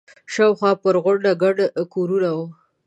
شاوخوا 0.33 0.71
پر 0.81 0.95
غونډۍ 1.03 1.31
ګڼ 1.43 1.55
کورونه 1.93 2.29
دي. 2.35 2.43